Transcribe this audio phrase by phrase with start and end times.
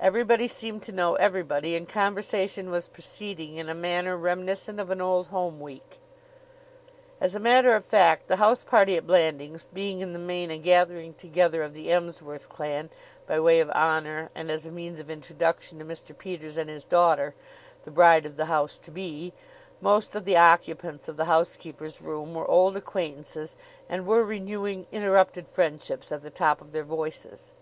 [0.00, 5.00] Everybody seemed to know everybody and conversation was proceeding in a manner reminiscent of an
[5.00, 6.00] Old Home Week.
[7.20, 10.58] As a matter of fact, the house party at Blandings being in the main a
[10.58, 12.90] gathering together of the Emsworth clan
[13.28, 16.18] by way of honor and as a means of introduction to Mr.
[16.18, 17.36] Peters and his daughter,
[17.84, 19.32] the bride of the house to be,
[19.80, 23.54] most of the occupants of the housekeeper's room were old acquaintances
[23.88, 27.52] and were renewing interrupted friendships at the top of their voices.